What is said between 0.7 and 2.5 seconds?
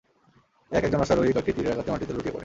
এক একজন অশ্বারোহী কয়েকটি তীরের আঘাতে মাটিতে লুটিয়ে পড়ে।